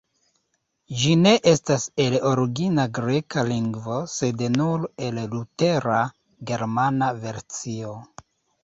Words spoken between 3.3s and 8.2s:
lingvo, sed nur el Lutera germana versio.